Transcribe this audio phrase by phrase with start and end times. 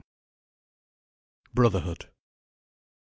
[1.53, 2.09] BROTHERHOOD.